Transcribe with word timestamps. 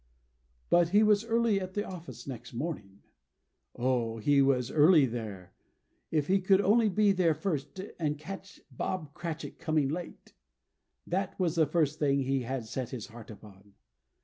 But 0.71 0.89
he 0.89 1.03
was 1.03 1.23
early 1.23 1.61
at 1.61 1.75
the 1.75 1.83
office 1.85 2.25
next 2.25 2.53
morning. 2.55 3.03
Oh, 3.75 4.17
he 4.17 4.41
was 4.41 4.71
early 4.71 5.05
there. 5.05 5.53
If 6.09 6.25
he 6.25 6.41
could 6.41 6.59
only 6.59 6.89
be 6.89 7.11
there 7.11 7.35
first, 7.35 7.79
and 7.99 8.17
catch 8.17 8.61
Bob 8.71 9.13
Cratchit 9.13 9.59
coming 9.59 9.89
late! 9.89 10.33
That 11.05 11.39
was 11.39 11.53
the 11.53 11.67
first 11.67 11.99
thing 11.99 12.23
he 12.23 12.41
had 12.41 12.65
set 12.65 12.89
his 12.89 13.05
heart 13.13 13.29
upon. 13.29 13.75